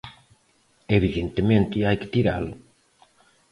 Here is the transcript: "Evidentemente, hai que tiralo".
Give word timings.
"Evidentemente, 0.97 1.77
hai 1.87 1.95
que 2.01 2.11
tiralo". 2.15 2.53